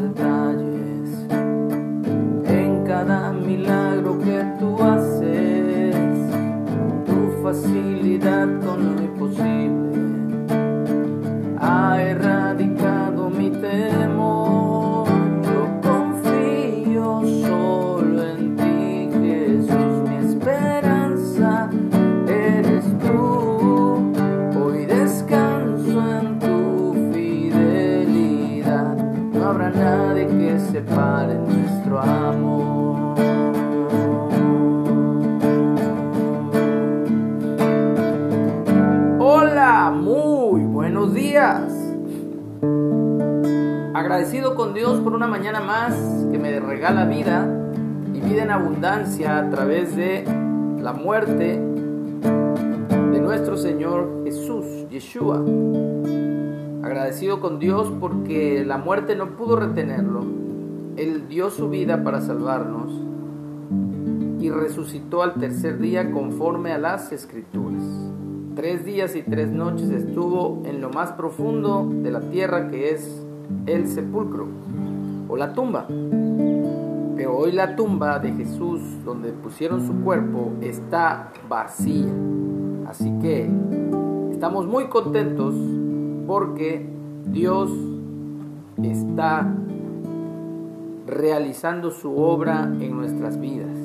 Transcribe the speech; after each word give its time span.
detalles, 0.00 1.10
en 2.46 2.84
cada 2.86 3.32
milagro 3.32 4.18
que 4.18 4.44
tú 4.58 4.82
haces, 4.82 5.94
tu 7.06 7.42
facilidad 7.42 8.48
con 8.60 8.96
lo 8.96 9.02
imposible 9.02 9.79
nadie 29.80 30.26
que 30.26 30.58
separe 30.58 31.34
nuestro 31.34 32.00
amor. 32.00 33.14
Hola, 39.18 39.90
muy 39.94 40.62
buenos 40.62 41.14
días. 41.14 41.72
Agradecido 43.94 44.54
con 44.54 44.74
Dios 44.74 45.00
por 45.00 45.14
una 45.14 45.26
mañana 45.26 45.60
más 45.60 45.94
que 46.30 46.38
me 46.38 46.60
regala 46.60 47.06
vida 47.06 47.48
y 48.12 48.20
vida 48.20 48.42
en 48.42 48.50
abundancia 48.50 49.38
a 49.38 49.50
través 49.50 49.96
de 49.96 50.24
la 50.80 50.92
muerte 50.92 51.58
de 53.12 53.20
nuestro 53.20 53.56
Señor 53.56 54.24
Jesús, 54.24 54.66
Yeshua. 54.90 55.42
Agradecido 56.82 57.40
con 57.40 57.58
Dios 57.58 57.92
porque 58.00 58.64
la 58.64 58.78
muerte 58.78 59.14
no 59.14 59.36
pudo 59.36 59.56
retenerlo. 59.56 60.24
Él 60.96 61.28
dio 61.28 61.50
su 61.50 61.68
vida 61.68 62.02
para 62.02 62.22
salvarnos 62.22 62.90
y 64.40 64.48
resucitó 64.48 65.22
al 65.22 65.34
tercer 65.34 65.78
día 65.78 66.10
conforme 66.10 66.72
a 66.72 66.78
las 66.78 67.12
escrituras. 67.12 67.82
Tres 68.56 68.86
días 68.86 69.14
y 69.14 69.22
tres 69.22 69.50
noches 69.50 69.90
estuvo 69.90 70.62
en 70.64 70.80
lo 70.80 70.88
más 70.88 71.12
profundo 71.12 71.86
de 71.86 72.10
la 72.10 72.20
tierra 72.20 72.68
que 72.68 72.92
es 72.92 73.26
el 73.66 73.86
sepulcro 73.86 74.46
o 75.28 75.36
la 75.36 75.52
tumba. 75.52 75.86
Pero 77.16 77.36
hoy 77.36 77.52
la 77.52 77.76
tumba 77.76 78.18
de 78.18 78.32
Jesús, 78.32 78.80
donde 79.04 79.32
pusieron 79.32 79.86
su 79.86 80.00
cuerpo, 80.02 80.52
está 80.62 81.30
vacía. 81.46 82.10
Así 82.88 83.12
que 83.20 83.50
estamos 84.32 84.66
muy 84.66 84.86
contentos 84.86 85.54
porque 86.30 86.86
Dios 87.26 87.72
está 88.80 89.52
realizando 91.04 91.90
su 91.90 92.16
obra 92.16 92.72
en 92.80 92.96
nuestras 92.96 93.40
vidas. 93.40 93.76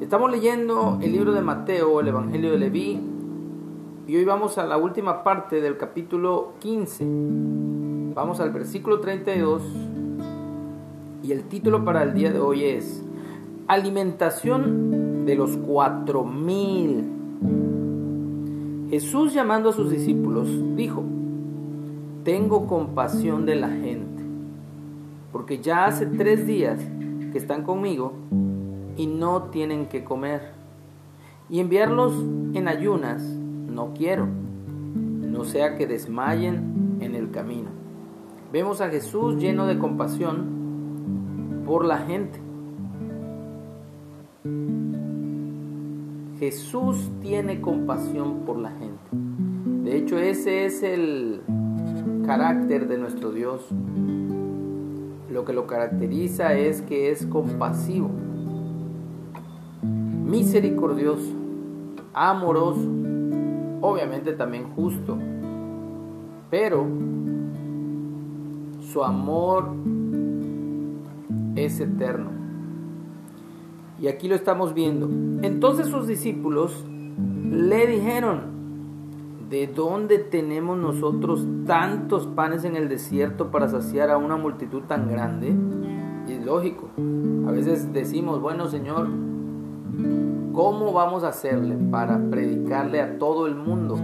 Estamos 0.00 0.30
leyendo 0.30 0.98
el 1.02 1.12
libro 1.12 1.34
de 1.34 1.42
Mateo, 1.42 2.00
el 2.00 2.08
Evangelio 2.08 2.52
de 2.52 2.58
Leví, 2.58 2.98
y 4.06 4.16
hoy 4.16 4.24
vamos 4.24 4.56
a 4.56 4.64
la 4.64 4.78
última 4.78 5.22
parte 5.22 5.60
del 5.60 5.76
capítulo 5.76 6.54
15. 6.60 7.04
Vamos 8.14 8.40
al 8.40 8.50
versículo 8.50 9.00
32 9.00 9.62
y 11.24 11.30
el 11.30 11.44
título 11.44 11.84
para 11.84 12.04
el 12.04 12.14
día 12.14 12.32
de 12.32 12.40
hoy 12.40 12.64
es 12.64 13.04
Alimentación 13.68 15.26
de 15.26 15.34
los 15.34 15.58
cuatro 15.58 16.24
mil. 16.24 17.04
Jesús 18.88 19.34
llamando 19.34 19.68
a 19.68 19.72
sus 19.74 19.90
discípulos 19.90 20.48
dijo, 20.74 21.04
tengo 22.24 22.66
compasión 22.66 23.44
de 23.44 23.54
la 23.54 23.68
gente, 23.68 24.22
porque 25.30 25.58
ya 25.58 25.84
hace 25.84 26.06
tres 26.06 26.46
días 26.46 26.80
que 27.32 27.38
están 27.38 27.62
conmigo 27.62 28.12
y 28.96 29.06
no 29.06 29.44
tienen 29.44 29.86
que 29.86 30.04
comer. 30.04 30.52
Y 31.50 31.60
enviarlos 31.60 32.14
en 32.54 32.66
ayunas 32.66 33.22
no 33.22 33.92
quiero, 33.94 34.26
no 34.26 35.44
sea 35.44 35.76
que 35.76 35.86
desmayen 35.86 36.96
en 37.00 37.14
el 37.14 37.30
camino. 37.30 37.68
Vemos 38.50 38.80
a 38.80 38.88
Jesús 38.88 39.36
lleno 39.36 39.66
de 39.66 39.78
compasión 39.78 41.62
por 41.66 41.84
la 41.84 41.98
gente. 41.98 42.40
Jesús 46.38 47.10
tiene 47.20 47.60
compasión 47.60 48.40
por 48.46 48.58
la 48.58 48.70
gente. 48.70 49.10
De 49.84 49.96
hecho, 49.96 50.18
ese 50.18 50.66
es 50.66 50.82
el 50.82 51.42
carácter 52.26 52.88
de 52.88 52.98
nuestro 52.98 53.32
Dios. 53.32 53.66
Lo 55.30 55.44
que 55.44 55.52
lo 55.52 55.66
caracteriza 55.66 56.54
es 56.54 56.82
que 56.82 57.10
es 57.10 57.26
compasivo, 57.26 58.10
misericordioso, 59.82 61.32
amoroso, 62.12 62.88
obviamente 63.80 64.32
también 64.32 64.70
justo, 64.74 65.18
pero 66.50 66.86
su 68.80 69.02
amor 69.02 69.70
es 71.56 71.80
eterno. 71.80 72.30
Y 74.00 74.08
aquí 74.08 74.28
lo 74.28 74.34
estamos 74.34 74.74
viendo. 74.74 75.08
Entonces 75.42 75.88
sus 75.88 76.06
discípulos 76.06 76.84
le 77.50 77.86
dijeron, 77.86 78.53
¿de 79.54 79.68
dónde 79.68 80.18
tenemos 80.18 80.76
nosotros 80.76 81.46
tantos 81.64 82.26
panes 82.26 82.64
en 82.64 82.74
el 82.74 82.88
desierto 82.88 83.52
para 83.52 83.68
saciar 83.68 84.10
a 84.10 84.18
una 84.18 84.36
multitud 84.36 84.82
tan 84.82 85.08
grande? 85.08 85.54
Y 86.26 86.32
es 86.32 86.44
lógico. 86.44 86.88
A 87.46 87.52
veces 87.52 87.92
decimos, 87.92 88.40
bueno 88.40 88.66
Señor, 88.66 89.06
¿cómo 90.52 90.92
vamos 90.92 91.22
a 91.22 91.28
hacerle 91.28 91.76
para 91.92 92.18
predicarle 92.30 93.00
a 93.00 93.16
todo 93.20 93.46
el 93.46 93.54
mundo 93.54 93.94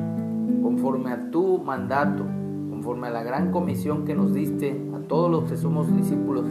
conforme 0.63 1.11
a 1.11 1.33
tu 1.33 1.59
mandato, 1.59 2.23
conforme 2.71 3.09
a 3.09 3.11
la 3.11 3.25
gran 3.25 3.51
comisión 3.51 4.05
que 4.05 4.15
nos 4.15 4.33
diste 4.33 4.81
a 4.95 5.01
todos 5.09 5.29
los 5.33 5.51
que 5.51 5.57
somos 5.57 5.93
discípulos, 5.97 6.45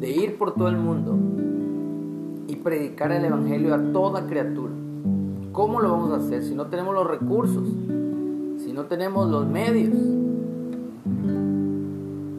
de 0.00 0.10
ir 0.10 0.38
por 0.38 0.54
todo 0.54 0.66
el 0.66 0.76
mundo 0.76 1.16
y 2.48 2.56
predicar 2.56 3.12
el 3.12 3.26
Evangelio 3.26 3.72
a 3.76 3.92
toda 3.92 4.26
criatura? 4.26 4.72
¿Cómo 5.52 5.80
lo 5.80 5.92
vamos 5.92 6.10
a 6.10 6.16
hacer 6.16 6.42
si 6.42 6.52
no 6.56 6.66
tenemos 6.66 6.96
los 6.96 7.06
recursos, 7.06 7.68
no 8.74 8.86
tenemos 8.86 9.30
los 9.30 9.46
medios? 9.46 9.94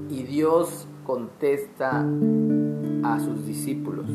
Y 0.09 0.23
Dios 0.23 0.87
contesta 1.05 2.05
a 3.03 3.19
sus 3.19 3.45
discípulos. 3.45 4.05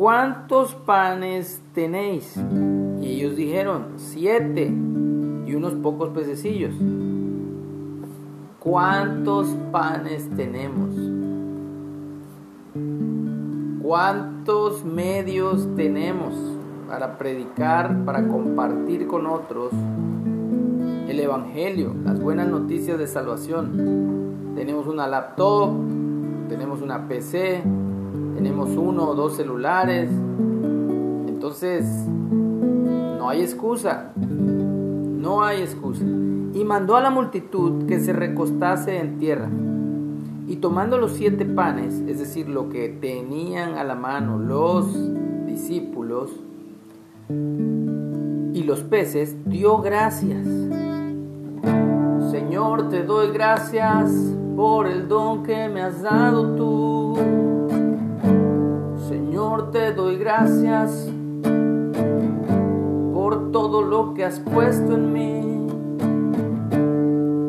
¿cuántos 0.00 0.74
panes 0.74 1.62
tenéis? 1.74 2.34
Y 3.02 3.06
ellos 3.06 3.36
dijeron, 3.36 3.88
siete 3.96 4.72
y 5.46 5.54
unos 5.54 5.74
pocos 5.74 6.08
pececillos. 6.08 6.72
¿Cuántos 8.58 9.48
panes 9.70 10.26
tenemos? 10.34 10.94
¿Cuántos 13.82 14.82
medios 14.82 15.68
tenemos 15.76 16.32
para 16.90 17.16
predicar, 17.16 18.04
para 18.04 18.26
compartir 18.26 19.06
con 19.06 19.24
otros 19.26 19.70
el 21.08 21.20
Evangelio, 21.20 21.94
las 22.04 22.20
buenas 22.20 22.48
noticias 22.48 22.98
de 22.98 23.06
salvación? 23.06 24.54
Tenemos 24.56 24.88
una 24.88 25.06
laptop, 25.06 25.70
tenemos 26.48 26.82
una 26.82 27.06
PC, 27.06 27.62
tenemos 28.34 28.70
uno 28.70 29.08
o 29.10 29.14
dos 29.14 29.36
celulares. 29.36 30.10
Entonces, 31.28 31.84
no 32.08 33.28
hay 33.28 33.42
excusa. 33.42 34.10
No 34.16 35.44
hay 35.44 35.62
excusa. 35.62 36.02
Y 36.02 36.64
mandó 36.64 36.96
a 36.96 37.00
la 37.00 37.10
multitud 37.10 37.86
que 37.86 38.00
se 38.00 38.12
recostase 38.12 38.98
en 38.98 39.18
tierra. 39.18 39.48
Y 40.48 40.56
tomando 40.56 40.98
los 40.98 41.12
siete 41.12 41.44
panes, 41.44 42.00
es 42.08 42.18
decir, 42.18 42.48
lo 42.48 42.68
que 42.68 42.88
tenían 42.88 43.78
a 43.78 43.84
la 43.84 43.94
mano 43.94 44.38
los 44.38 44.92
discípulos, 45.46 46.32
y 48.52 48.62
los 48.62 48.82
peces, 48.82 49.36
dio 49.46 49.78
gracias. 49.78 50.46
Señor, 52.30 52.88
te 52.88 53.04
doy 53.04 53.32
gracias 53.32 54.10
por 54.56 54.86
el 54.86 55.08
don 55.08 55.42
que 55.42 55.68
me 55.68 55.82
has 55.82 56.02
dado 56.02 56.54
tú. 56.56 57.16
Señor, 59.08 59.70
te 59.70 59.92
doy 59.92 60.16
gracias 60.16 61.08
por 63.14 63.52
todo 63.52 63.82
lo 63.82 64.14
que 64.14 64.24
has 64.24 64.40
puesto 64.40 64.94
en 64.94 65.12
mí. 65.12 65.60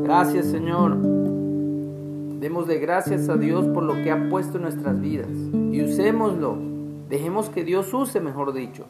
Gracias, 0.03 0.47
Señor. 0.47 0.97
Démosle 2.39 2.79
gracias 2.79 3.29
a 3.29 3.37
Dios 3.37 3.65
por 3.67 3.83
lo 3.83 3.93
que 3.93 4.11
ha 4.11 4.29
puesto 4.29 4.57
en 4.57 4.63
nuestras 4.63 4.99
vidas 4.99 5.29
y 5.53 5.83
usémoslo. 5.83 6.57
Dejemos 7.07 7.49
que 7.49 7.63
Dios 7.63 7.93
use, 7.93 8.19
mejor 8.19 8.53
dicho, 8.53 8.85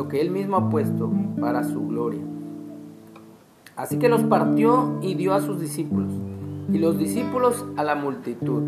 lo 0.00 0.08
que 0.08 0.22
Él 0.22 0.30
mismo 0.30 0.56
ha 0.56 0.70
puesto 0.70 1.10
para 1.42 1.62
su 1.62 1.86
gloria. 1.86 2.22
Así 3.76 3.98
que 3.98 4.08
los 4.08 4.22
partió 4.22 4.98
y 5.02 5.14
dio 5.14 5.34
a 5.34 5.42
sus 5.42 5.60
discípulos 5.60 6.10
y 6.72 6.78
los 6.78 6.96
discípulos 6.96 7.66
a 7.76 7.84
la 7.84 7.96
multitud. 7.96 8.62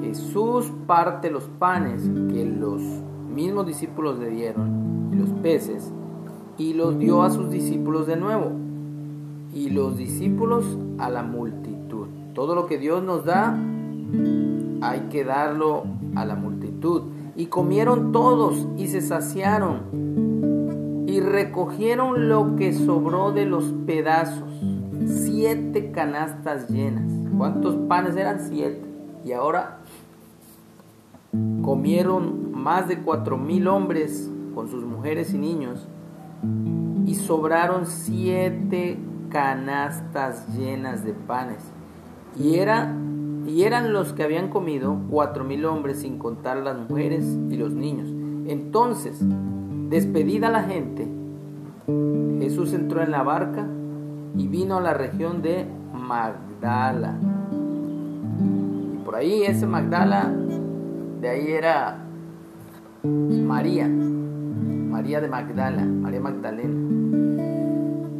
Jesús 0.00 0.72
parte 0.86 1.30
los 1.30 1.44
panes 1.58 2.10
que 2.32 2.46
los 2.46 2.80
mismos 3.28 3.66
discípulos 3.66 4.18
le 4.18 4.30
dieron 4.30 5.10
y 5.12 5.16
los 5.16 5.28
peces 5.42 5.92
y 6.56 6.72
los 6.72 6.98
dio 6.98 7.22
a 7.22 7.28
sus 7.28 7.50
discípulos 7.50 8.06
de 8.06 8.16
nuevo 8.16 8.50
y 9.52 9.68
los 9.68 9.98
discípulos 9.98 10.64
a 10.96 11.10
la 11.10 11.22
multitud. 11.22 12.06
Todo 12.32 12.54
lo 12.54 12.64
que 12.64 12.78
Dios 12.78 13.02
nos 13.02 13.26
da 13.26 13.54
hay 14.80 15.00
que 15.10 15.22
darlo 15.22 15.84
a 16.14 16.24
la 16.24 16.34
multitud. 16.34 17.02
Y 17.36 17.46
comieron 17.46 18.12
todos 18.12 18.68
y 18.78 18.86
se 18.86 19.00
saciaron 19.00 20.03
y 21.14 21.20
recogieron 21.20 22.28
lo 22.28 22.56
que 22.56 22.72
sobró 22.72 23.30
de 23.30 23.46
los 23.46 23.72
pedazos, 23.86 24.52
siete 25.06 25.92
canastas 25.92 26.68
llenas. 26.68 27.08
¿Cuántos 27.38 27.76
panes 27.86 28.16
eran? 28.16 28.40
Siete. 28.40 28.82
Y 29.24 29.30
ahora 29.30 29.78
comieron 31.62 32.50
más 32.52 32.88
de 32.88 32.98
cuatro 32.98 33.38
mil 33.38 33.68
hombres 33.68 34.28
con 34.56 34.68
sus 34.68 34.82
mujeres 34.82 35.32
y 35.32 35.38
niños 35.38 35.86
y 37.06 37.14
sobraron 37.14 37.86
siete 37.86 38.98
canastas 39.28 40.48
llenas 40.56 41.04
de 41.04 41.12
panes. 41.12 41.62
Y, 42.36 42.56
era, 42.56 42.92
y 43.46 43.62
eran 43.62 43.92
los 43.92 44.14
que 44.14 44.24
habían 44.24 44.48
comido 44.48 44.98
cuatro 45.08 45.44
mil 45.44 45.64
hombres 45.64 46.00
sin 46.00 46.18
contar 46.18 46.56
las 46.56 46.76
mujeres 46.76 47.24
y 47.50 47.56
los 47.56 47.72
niños. 47.72 48.08
Entonces, 48.48 49.24
despedida 49.88 50.50
la 50.50 50.62
gente, 50.64 51.06
Jesús 52.40 52.72
entró 52.72 53.02
en 53.02 53.10
la 53.10 53.22
barca 53.22 53.66
y 54.36 54.48
vino 54.48 54.78
a 54.78 54.80
la 54.80 54.94
región 54.94 55.42
de 55.42 55.66
Magdala. 55.92 57.18
Y 58.94 58.98
por 59.04 59.16
ahí 59.16 59.42
ese 59.42 59.66
Magdala, 59.66 60.32
de 61.20 61.28
ahí 61.28 61.48
era 61.48 62.04
María, 63.02 63.88
María 63.88 65.20
de 65.20 65.28
Magdala, 65.28 65.84
María 65.84 66.20
Magdalena. 66.20 66.74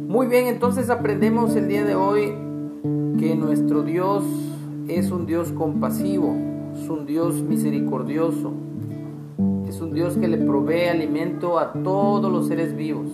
Muy 0.07 0.27
bien, 0.27 0.47
entonces 0.47 0.89
aprendemos 0.89 1.55
el 1.55 1.67
día 1.67 1.83
de 1.83 1.95
hoy 1.95 2.33
que 3.19 3.35
nuestro 3.35 3.83
Dios 3.83 4.23
es 4.87 5.11
un 5.11 5.25
Dios 5.25 5.51
compasivo, 5.51 6.35
es 6.73 6.87
un 6.89 7.05
Dios 7.05 7.41
misericordioso, 7.41 8.53
es 9.67 9.81
un 9.81 9.93
Dios 9.93 10.17
que 10.17 10.27
le 10.27 10.37
provee 10.37 10.87
alimento 10.89 11.57
a 11.59 11.73
todos 11.73 12.31
los 12.31 12.47
seres 12.47 12.75
vivos, 12.75 13.07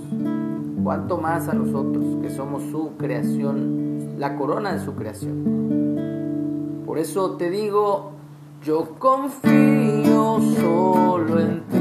cuanto 0.83 1.17
más 1.17 1.47
a 1.47 1.53
nosotros, 1.53 2.17
que 2.21 2.29
somos 2.29 2.63
su 2.71 2.91
creación, 2.97 4.15
la 4.17 4.35
corona 4.35 4.73
de 4.73 4.79
su 4.79 4.93
creación. 4.93 6.83
Por 6.85 6.99
eso 6.99 7.37
te 7.37 7.49
digo, 7.49 8.11
yo 8.63 8.95
confío 8.99 10.39
solo 10.59 11.39
en 11.39 11.63
ti, 11.67 11.80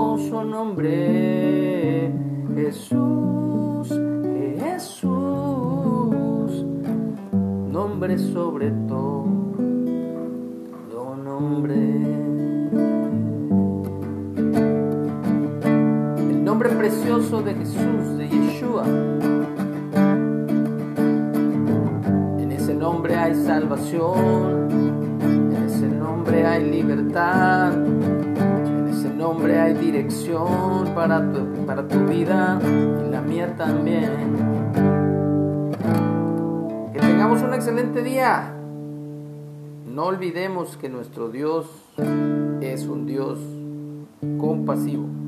precioso 0.00 0.44
nombre. 0.44 2.12
Jesús, 2.54 3.88
Jesús, 4.58 5.10
nombre 7.70 8.18
sobre 8.18 8.70
todo 8.88 9.40
nombre. 11.40 11.76
El 16.30 16.44
nombre 16.44 16.68
precioso 16.70 17.42
de 17.42 17.54
Jesús, 17.54 18.18
de 18.18 18.28
Yeshua. 18.28 18.84
En 22.38 22.52
ese 22.52 22.74
nombre 22.74 23.16
hay 23.16 23.34
salvación, 23.34 24.68
en 25.20 25.52
ese 25.64 25.88
nombre 25.88 26.46
hay 26.46 26.70
libertad, 26.70 27.72
nombre 29.20 29.60
hay 29.60 29.74
dirección 29.74 30.94
para 30.94 31.30
tu, 31.30 31.66
para 31.66 31.86
tu 31.86 32.06
vida 32.06 32.58
y 32.64 33.10
la 33.10 33.20
mía 33.20 33.54
también. 33.54 34.10
Que 36.94 36.98
tengamos 37.00 37.42
un 37.42 37.52
excelente 37.52 38.02
día. 38.02 38.54
No 39.86 40.04
olvidemos 40.04 40.78
que 40.78 40.88
nuestro 40.88 41.28
Dios 41.28 41.66
es 42.62 42.86
un 42.86 43.04
Dios 43.04 43.38
compasivo. 44.38 45.19